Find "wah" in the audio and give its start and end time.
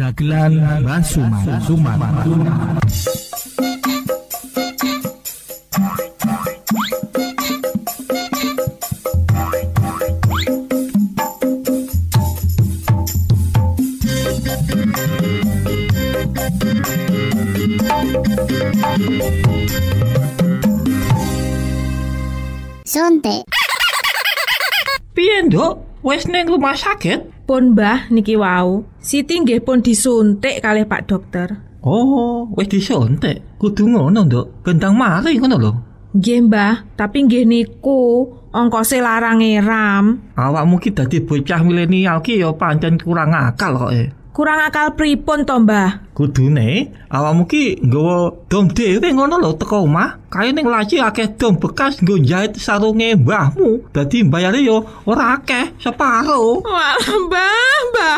56.62-56.94